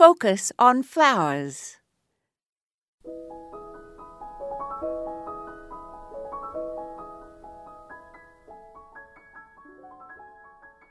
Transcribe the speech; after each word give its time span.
Focus 0.00 0.50
on 0.58 0.82
flowers. 0.82 1.76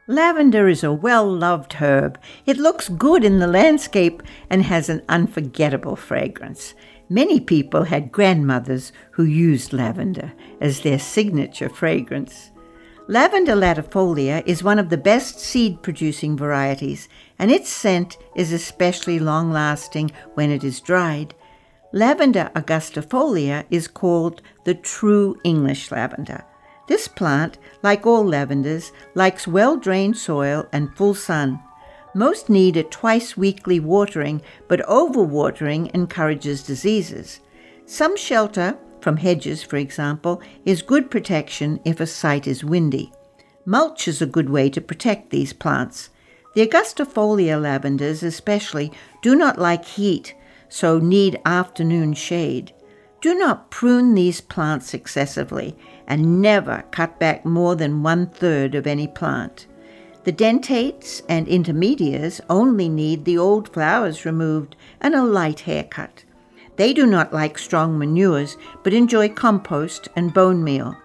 Lavender 0.08 0.68
is 0.68 0.84
a 0.84 0.94
well 0.94 1.28
loved 1.28 1.74
herb. 1.74 2.20
It 2.46 2.58
looks 2.58 2.88
good 2.88 3.24
in 3.24 3.40
the 3.40 3.48
landscape 3.48 4.22
and 4.48 4.62
has 4.62 4.90
an 4.90 5.02
unforgettable 5.10 5.96
fragrance. 5.96 6.76
Many 7.10 7.40
people 7.40 7.86
had 7.86 8.12
grandmothers 8.12 8.92
who 9.14 9.24
used 9.24 9.74
lavender 9.74 10.34
as 10.62 10.82
their 10.82 11.00
signature 11.00 11.70
fragrance. 11.70 12.52
Lavender 13.10 13.56
latifolia 13.56 14.44
is 14.46 14.62
one 14.62 14.78
of 14.78 14.90
the 14.90 14.98
best 14.98 15.40
seed 15.40 15.82
producing 15.82 16.38
varieties, 16.38 17.10
and 17.40 17.50
its 17.50 17.68
scent 17.68 18.20
is 18.36 18.54
especially 18.54 19.18
long 19.18 19.52
lasting 19.52 20.12
when 20.36 20.52
it 20.52 20.64
is 20.64 20.80
dried. 20.80 21.34
Lavender 21.92 22.52
angustifolia 22.54 23.66
is 23.72 23.88
called 23.88 24.44
the 24.64 24.76
true 24.76 25.36
English 25.44 25.90
lavender. 25.90 26.46
This 26.88 27.08
plant, 27.08 27.58
like 27.82 28.06
all 28.06 28.24
lavenders, 28.24 28.92
likes 29.16 29.48
well 29.48 29.76
drained 29.76 30.16
soil 30.16 30.68
and 30.72 30.96
full 30.96 31.16
sun. 31.16 31.60
Most 32.14 32.48
need 32.48 32.78
a 32.78 32.84
twice 32.84 33.36
weekly 33.36 33.80
watering, 33.80 34.40
but 34.68 34.86
overwatering 34.88 35.90
encourages 35.96 36.62
diseases. 36.62 37.40
Some 37.88 38.16
shelter, 38.16 38.78
from 39.02 39.18
hedges 39.18 39.64
for 39.64 39.78
example, 39.78 40.42
is 40.66 40.82
good 40.82 41.10
protection 41.12 41.80
if 41.86 42.00
a 42.00 42.08
site 42.08 42.48
is 42.48 42.64
windy. 42.64 43.12
Mulch 43.66 44.08
is 44.08 44.22
a 44.22 44.26
good 44.26 44.50
way 44.50 44.70
to 44.70 44.82
protect 44.82 45.30
these 45.30 45.54
plants. 45.54 46.10
The 46.56 46.68
Angustifolia 46.68 47.62
lavenders, 47.62 48.24
especially, 48.24 48.92
do 49.22 49.36
not 49.36 49.60
like 49.60 49.86
heat, 49.86 50.34
so 50.68 51.00
need 51.00 51.40
afternoon 51.46 52.14
shade. 52.14 52.74
Do 53.22 53.36
not 53.36 53.70
prune 53.70 54.16
these 54.16 54.42
plants 54.42 54.94
excessively 54.94 55.76
and 56.08 56.42
never 56.42 56.86
cut 56.92 57.20
back 57.20 57.46
more 57.46 57.76
than 57.76 58.02
one 58.02 58.28
third 58.28 58.76
of 58.76 58.88
any 58.88 59.08
plant. 59.08 59.68
The 60.24 60.32
dentates 60.32 61.22
and 61.28 61.48
intermediates 61.48 62.40
only 62.50 62.90
need 62.90 63.26
the 63.26 63.38
old 63.38 63.74
flowers 63.74 64.26
removed 64.26 64.76
and 65.02 65.16
a 65.16 65.24
light 65.24 65.62
haircut. 65.62 66.24
They 66.80 66.94
do 66.94 67.06
not 67.06 67.34
like 67.34 67.58
strong 67.58 68.00
manures 68.00 68.56
but 68.84 68.94
enjoy 68.94 69.28
compost 69.28 70.08
and 70.16 70.34
bone 70.34 70.64
meal. 70.64 70.96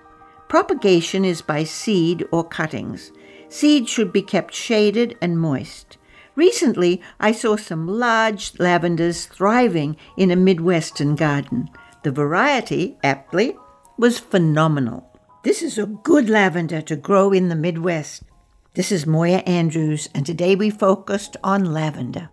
Propagation 0.48 1.24
is 1.24 1.42
by 1.42 1.64
seed 1.64 2.24
or 2.30 2.44
cuttings. 2.44 3.10
Seed 3.48 3.88
should 3.88 4.12
be 4.12 4.22
kept 4.22 4.54
shaded 4.54 5.18
and 5.20 5.36
moist. 5.36 5.98
Recently, 6.36 7.02
I 7.18 7.32
saw 7.32 7.56
some 7.56 7.88
large 7.88 8.56
lavenders 8.60 9.26
thriving 9.26 9.96
in 10.16 10.30
a 10.30 10.36
Midwestern 10.36 11.16
garden. 11.16 11.68
The 12.04 12.12
variety, 12.12 12.96
aptly, 13.02 13.56
was 13.98 14.20
phenomenal. 14.20 15.10
This 15.42 15.60
is 15.60 15.76
a 15.76 15.86
good 15.86 16.30
lavender 16.30 16.82
to 16.82 16.94
grow 16.94 17.32
in 17.32 17.48
the 17.48 17.56
Midwest. 17.56 18.22
This 18.74 18.92
is 18.92 19.08
Moya 19.08 19.38
Andrews, 19.38 20.08
and 20.14 20.24
today 20.24 20.54
we 20.54 20.70
focused 20.70 21.36
on 21.42 21.72
lavender. 21.72 22.30